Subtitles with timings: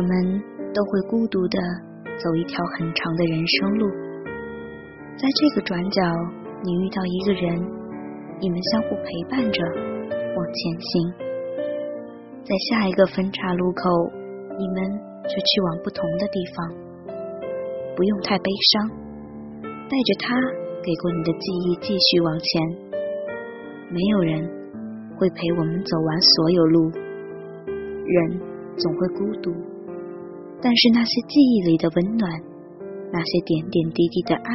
[0.00, 0.42] 我们
[0.72, 1.58] 都会孤独的
[2.16, 3.86] 走一条很长的人生路，
[5.18, 6.00] 在这个转角，
[6.64, 7.60] 你遇到一个人，
[8.40, 11.12] 你们相互陪伴着往前行；
[12.42, 14.10] 在下一个分岔路口，
[14.56, 14.98] 你们
[15.28, 16.72] 却去往不同的地方。
[17.94, 18.88] 不用太悲伤，
[19.68, 20.32] 带着他
[20.80, 22.62] 给过你的记忆继续往前。
[23.92, 24.48] 没有人
[25.18, 26.90] 会陪我们走完所有路，
[27.68, 28.40] 人
[28.78, 29.69] 总会孤独。
[30.62, 32.30] 但是那些记忆里的温暖，
[33.10, 34.52] 那些点点滴滴的爱，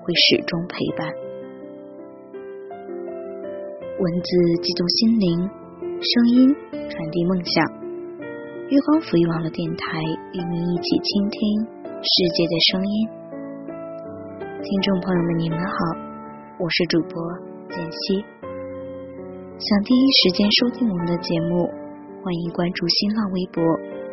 [0.00, 1.10] 会始终陪伴。
[3.98, 4.30] 文字
[4.62, 5.50] 激动心灵，
[5.98, 7.66] 声音传递梦想。
[8.70, 9.98] 月光抚育网络电台
[10.32, 11.38] 与您一起倾听
[11.98, 12.94] 世界的声音。
[14.62, 15.76] 听众朋友们，你们好，
[16.62, 17.18] 我是主播
[17.74, 18.22] 简溪。
[19.58, 21.66] 想第一时间收听我们的节目，
[22.22, 23.60] 欢迎关注新浪微博。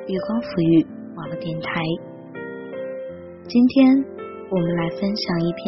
[0.09, 0.81] 月光抚育
[1.13, 1.69] 网络电台，
[3.45, 3.85] 今天
[4.49, 5.61] 我们来分享一篇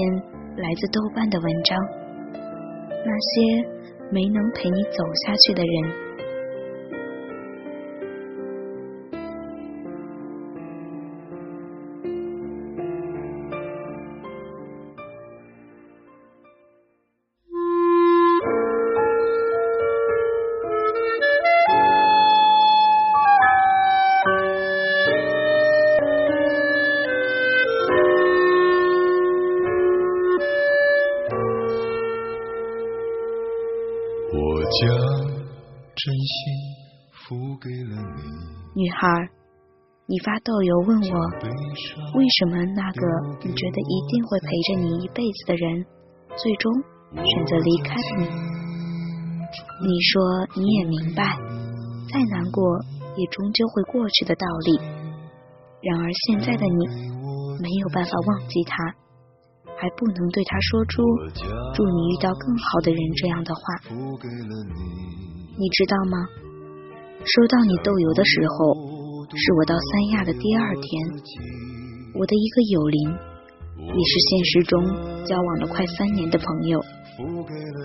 [0.57, 1.77] 来自豆瓣的文章，
[3.05, 3.69] 那些
[4.09, 6.10] 没能陪你走下去的人。
[34.71, 34.87] 将
[35.27, 36.39] 真心
[37.11, 38.23] 付给了你。
[38.73, 39.27] 女孩，
[40.07, 41.19] 你发豆邮问我，
[42.15, 43.01] 为什么那个
[43.43, 45.85] 你觉得一定会陪着你一辈子的人，
[46.37, 46.71] 最终
[47.11, 48.23] 选择离开你？
[49.83, 51.35] 你说你也明白，
[52.13, 52.63] 再难过
[53.17, 54.79] 也终究会过去的道理。
[55.81, 56.87] 然而现在的你，
[57.59, 58.95] 没有办法忘记他。
[59.81, 61.01] 还不能对他说出
[61.73, 63.61] “祝你遇到更好的人”这样的话，
[65.57, 66.21] 你知道吗？
[67.25, 68.77] 收到你豆油的时候，
[69.33, 70.85] 是我到三亚的第二天。
[72.13, 74.85] 我的一个友邻，也是现实中
[75.25, 76.79] 交往了快三年的朋友，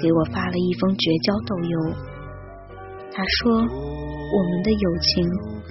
[0.02, 1.96] 给我发了一封绝交豆油。
[3.10, 5.24] 他说：“我们的友情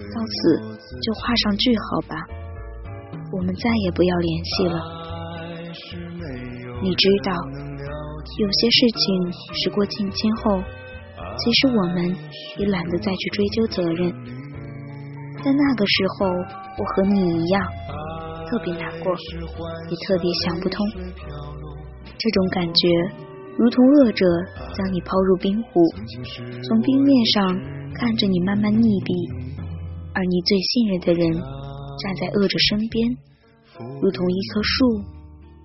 [0.09, 0.57] 到此
[1.03, 2.17] 就画上句号吧，
[3.31, 4.81] 我们再也不要联系了。”
[6.85, 7.33] 你知道，
[8.37, 10.61] 有些事情时过境迁后，
[11.35, 12.15] 其实我们
[12.59, 14.13] 也懒得再去追究责任。
[15.43, 16.27] 在那个时候，
[16.77, 17.65] 我和你一样，
[18.47, 19.11] 特别难过，
[19.89, 20.85] 也特别想不通。
[22.19, 22.87] 这种感觉，
[23.57, 24.23] 如同恶者
[24.75, 25.81] 将你抛入冰湖，
[26.61, 27.47] 从冰面上
[27.95, 29.09] 看着你慢慢溺毙，
[30.13, 33.17] 而你最信任的人站在恶者身边，
[34.03, 35.01] 如同一棵树，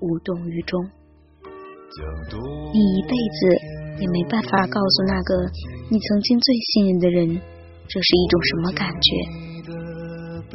[0.01, 0.81] 无动于衷。
[1.91, 3.39] 你一辈子
[3.99, 5.35] 也没办法告诉那个
[5.91, 7.27] 你曾经最信任的人，
[7.89, 9.11] 这是一种什么感觉，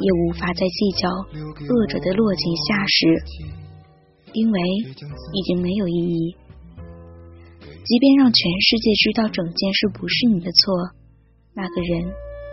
[0.00, 3.06] 也无法再计较恶者的落井下石，
[4.32, 4.60] 因为
[5.34, 6.36] 已经没有意义。
[7.60, 10.90] 即便让全世界知道整件事不是你的错，
[11.54, 12.00] 那个人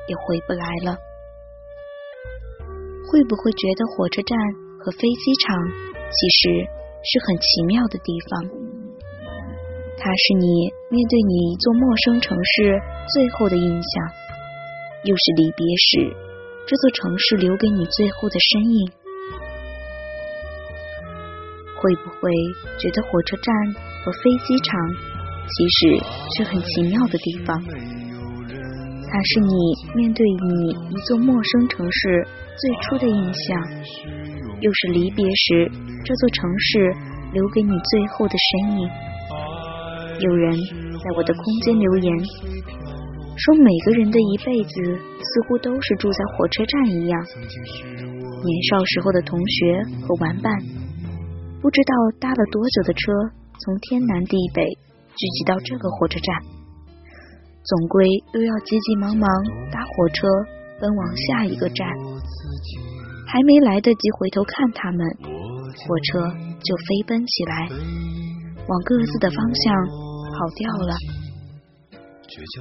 [0.10, 0.98] 也回不来了。
[3.10, 4.38] 会不会觉得火车站
[4.84, 5.56] 和飞机场
[6.12, 6.68] 其实
[7.06, 8.73] 是很奇妙的地方？
[9.98, 10.48] 它是你
[10.90, 12.80] 面对你一座陌生城市
[13.14, 13.94] 最后的印象，
[15.04, 16.16] 又是离别时
[16.68, 18.92] 这座城市留给你最后的身影。
[21.80, 22.32] 会不会
[22.80, 23.54] 觉得火车站
[24.04, 24.80] 和飞机场
[25.48, 26.00] 其实
[26.38, 27.62] 是很奇妙的地方？
[29.10, 29.54] 它是你
[29.96, 32.28] 面对你一座陌生城市
[32.58, 33.62] 最初的印象，
[34.60, 35.72] 又是离别时
[36.04, 36.94] 这座城市
[37.34, 38.90] 留给你最后的身影。
[40.24, 42.18] 有人在我的空间留言
[43.36, 44.72] 说，每个人的一辈子
[45.20, 47.20] 似乎都是住在火车站一样。
[47.20, 50.54] 年少时候的同学和玩伴，
[51.62, 53.12] 不知道搭了多久的车，
[53.60, 56.36] 从天南地北聚集到这个火车站，
[57.66, 59.28] 总归又要急急忙忙
[59.72, 60.28] 搭火车
[60.80, 61.86] 奔往下一个站。
[63.28, 66.32] 还没来得及回头看他们，火车
[66.64, 67.68] 就飞奔起来，
[68.68, 70.03] 往各自的方向。
[70.34, 70.92] 跑掉了。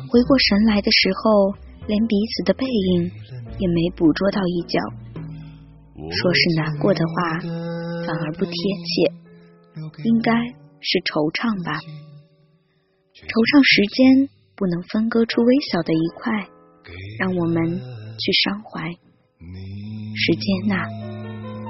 [0.09, 1.57] 回过神来的时候，
[1.89, 3.11] 连彼此的背影
[3.59, 4.79] 也没捕捉到一角。
[5.97, 7.41] 说是难过的话，
[8.07, 9.13] 反而不贴切，
[10.05, 10.33] 应该
[10.81, 11.81] 是惆怅吧。
[13.15, 16.33] 惆怅时间不能分割出微小的一块，
[17.19, 17.81] 让我们
[18.19, 18.91] 去伤怀。
[20.15, 20.77] 时间呐，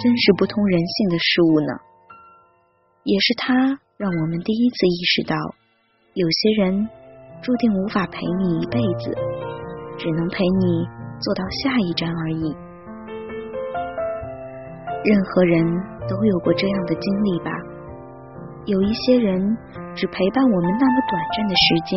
[0.00, 1.72] 真是不通人性的事物呢。
[3.04, 3.54] 也是它
[3.98, 5.36] 让我们第一次意识到，
[6.14, 6.88] 有些人
[7.40, 9.16] 注定无法陪你一辈子，
[9.96, 10.84] 只能陪你
[11.18, 12.54] 坐到下一站而已。
[15.02, 15.64] 任何人
[16.06, 17.50] 都有过这样的经历吧？
[18.66, 19.40] 有一些人
[19.94, 21.96] 只陪伴我们那么短暂的时间，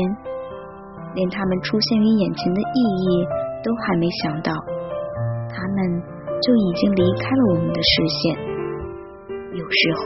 [1.16, 3.28] 连他们出现于眼前的意义
[3.66, 4.54] 都还没想到，
[5.52, 6.02] 他们
[6.40, 8.38] 就已经离开了我们的视线。
[9.52, 10.06] 有时候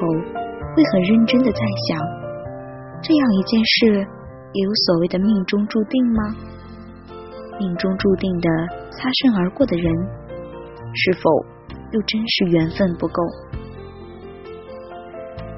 [0.74, 2.19] 会很认真的在想，
[3.02, 4.08] 这样一件事
[4.54, 6.36] 也有所谓的命中注定吗？
[7.60, 8.50] 命中注定的
[8.92, 9.86] 擦身而过的人，
[10.94, 11.30] 是否
[11.92, 13.24] 又真是缘分不够？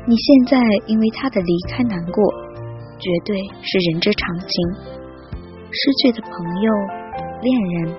[0.07, 0.57] 你现在
[0.87, 2.33] 因为他的离开难过，
[2.97, 4.47] 绝对是人之常情。
[5.71, 6.71] 失去的朋友、
[7.41, 7.95] 恋人，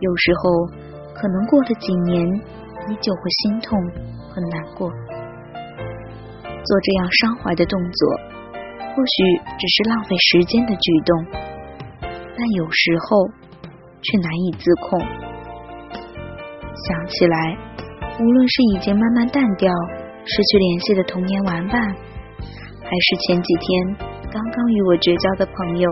[0.00, 0.66] 有时候
[1.14, 2.26] 可能过了几年，
[2.88, 3.78] 你就会心痛
[4.30, 4.90] 和难过。
[6.64, 8.20] 做这样伤怀的动作，
[8.96, 11.12] 或许只是浪费时间的举动，
[12.00, 13.28] 但有时候
[14.00, 14.98] 却难以自控。
[16.74, 17.58] 想起来，
[18.18, 19.70] 无论是已经慢慢淡掉。
[20.28, 23.96] 失去联系的童年玩伴，还是前几天
[24.32, 25.88] 刚刚与我绝交的朋友，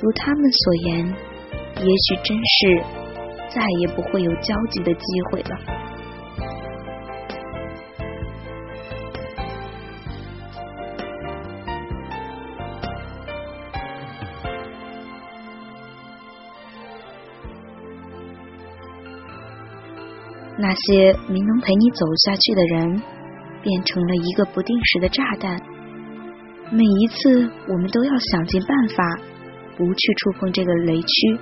[0.00, 1.04] 如他们所言，
[1.78, 2.84] 也许真是
[3.48, 5.00] 再也不会有交集的机
[5.32, 5.77] 会了。
[20.68, 23.02] 那些没能陪你走下去的人，
[23.62, 25.58] 变成了一个不定时的炸弹。
[26.70, 29.02] 每一次，我们都要想尽办法，
[29.78, 31.38] 不去触碰这个雷区，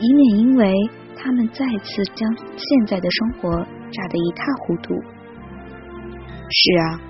[0.00, 0.72] 以免因为
[1.14, 3.50] 他们再次将现在的生活
[3.90, 4.94] 炸得一塌糊涂。
[6.48, 7.00] 是啊，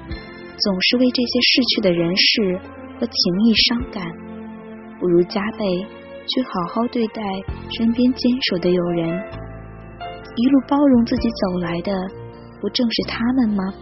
[0.59, 2.61] 总是为这些逝去的人事
[2.99, 3.15] 和情
[3.47, 4.05] 谊伤感，
[4.99, 5.87] 不如加倍
[6.27, 7.23] 去好好对待
[7.79, 9.23] 身边坚守的友人。
[10.35, 11.93] 一路包容自己走来的，
[12.61, 13.75] 不正是他们吗？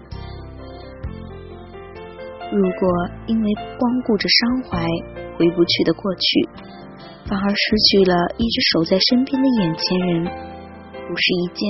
[2.52, 4.84] 如果因为光顾着伤怀
[5.38, 6.48] 回不去的过去，
[7.28, 11.62] 反而失去了一直守在身边的眼前人，不是一件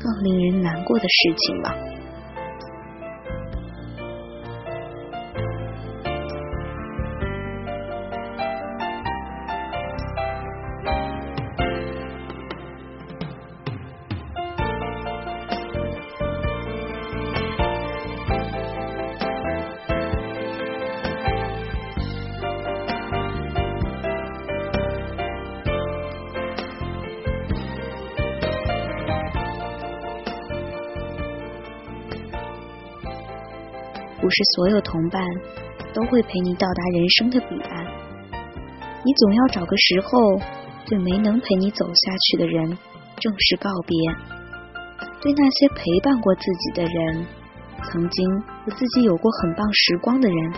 [0.00, 1.74] 更令人难过的事情吗？
[34.24, 35.22] 不是所有同伴
[35.92, 37.84] 都会陪你到达人生的彼岸，
[39.04, 40.40] 你总要找个时候
[40.86, 42.78] 对没能陪你走下去的人
[43.20, 43.94] 正式告别，
[45.20, 47.26] 对那些陪伴过自己的人，
[47.82, 50.52] 曾经和自己有过很棒时光的人，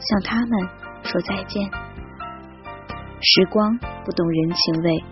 [0.00, 0.50] 向他们
[1.04, 1.62] 说再见。
[3.20, 5.04] 时光不懂人情味，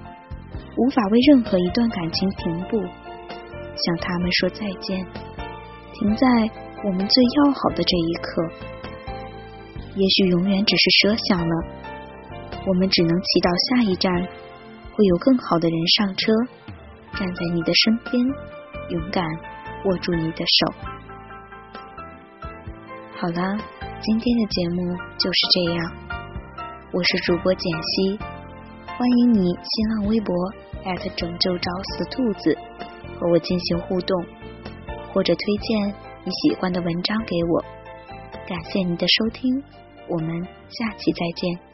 [0.78, 5.06] 无法为任何一段感情停步，向他们说再见，
[5.92, 6.67] 停在。
[6.84, 8.42] 我们最要好的这一刻，
[9.96, 11.54] 也许永远只是设想了。
[12.66, 14.14] 我们只能祈祷下一站
[14.94, 16.32] 会有更好的人上车，
[17.18, 18.22] 站在你的身边，
[18.90, 19.26] 勇敢
[19.86, 20.72] 握住你的手。
[23.18, 23.58] 好了，
[24.00, 25.82] 今天的节目就是这样。
[26.92, 28.18] 我是主播简溪，
[28.86, 30.32] 欢迎你新浪微博
[31.16, 32.56] 拯救找死兔子
[33.18, 34.24] 和我进行互动，
[35.12, 36.07] 或者推荐。
[36.28, 37.64] 你喜欢的文章给我，
[38.46, 39.64] 感谢你的收听，
[40.08, 41.67] 我们下期再见。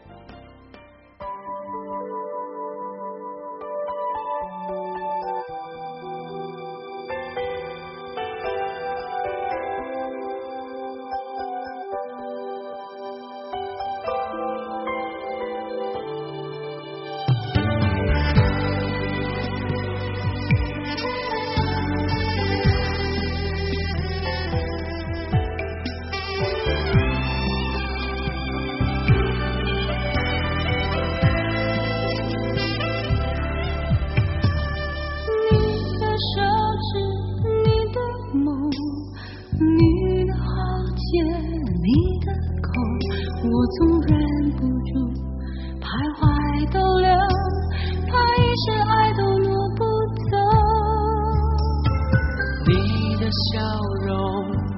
[53.34, 53.60] 笑
[54.06, 54.14] 容，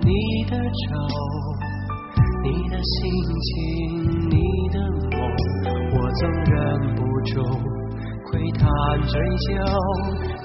[0.01, 0.11] 你
[0.49, 0.95] 的愁，
[2.43, 3.03] 你的心
[3.47, 3.55] 情，
[4.31, 4.35] 你
[4.73, 4.77] 的
[5.17, 5.19] 梦，
[5.93, 6.55] 我总忍
[6.95, 7.35] 不住
[8.31, 8.65] 窥探
[9.07, 9.49] 追究。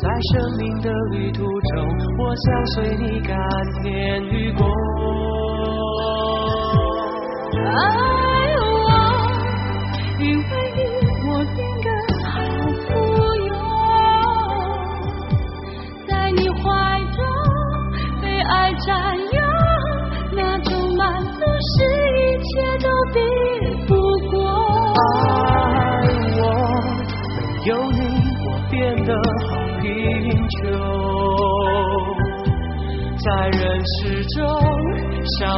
[0.01, 0.03] 在
[0.33, 1.87] 生命的旅途中，
[2.19, 3.37] 我想随你甘
[3.81, 4.67] 甜与共。
[7.63, 8.20] 啊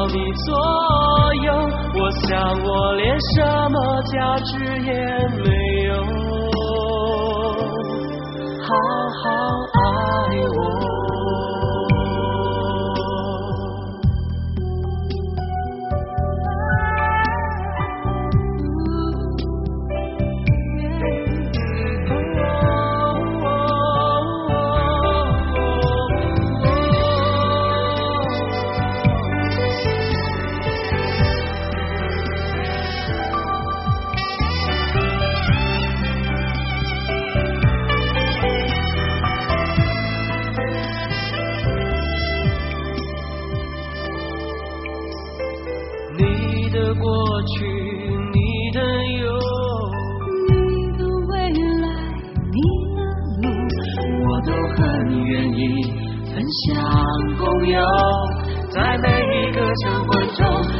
[0.07, 0.53] 你左
[1.45, 1.53] 右，
[1.99, 2.29] 我想
[2.63, 3.75] 我连什么
[4.11, 4.51] 价值
[4.83, 4.91] 也
[5.37, 5.47] 没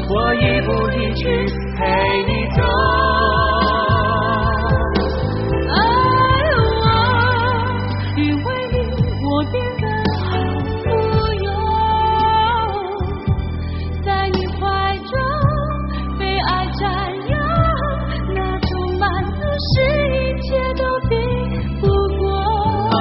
[0.09, 1.21] 我亦步亦趋
[1.77, 1.81] 陪
[2.27, 2.59] 你走。
[5.69, 5.75] 爱
[6.55, 6.57] 我
[8.17, 8.75] 因为你
[9.23, 9.83] 我变得
[10.19, 10.25] 好
[10.83, 10.85] 富
[11.43, 11.47] 有
[14.03, 14.61] 在你怀
[14.97, 15.11] 中
[16.19, 16.81] 被爱占
[17.15, 17.33] 有
[18.33, 19.73] 那种满足是
[20.11, 21.11] 一切都比
[21.79, 21.83] 不
[22.17, 22.21] 过。
[22.91, 22.99] 爱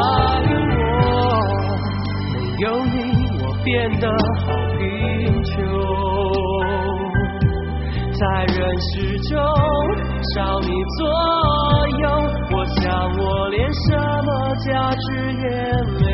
[0.49, 0.73] 我没
[2.61, 2.95] 有你
[3.43, 4.05] 我变得
[4.47, 4.47] 好
[4.79, 4.81] 贫
[5.45, 5.53] 穷
[8.23, 9.37] 在人世中
[10.37, 11.03] 少你左
[11.99, 12.07] 右，
[12.53, 12.83] 我想
[13.19, 13.85] 我连什
[14.23, 14.31] 么
[14.65, 15.05] 价值
[15.43, 15.45] 也
[15.99, 16.12] 没。